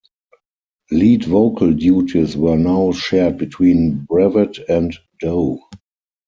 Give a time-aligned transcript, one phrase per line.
[0.89, 5.59] Lead vocal duties were now shared between Brevett and Dowe.